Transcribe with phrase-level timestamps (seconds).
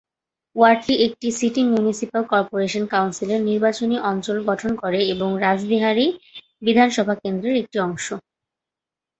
[0.55, 6.05] ওয়ার্ডটি একটি city municipal corporation কাউন্সিলের নির্বাচনী অঞ্চল গঠন করে এবং রাসবিহারী
[6.65, 8.05] বিধানসভা কেন্দ্রর একটি অংশ।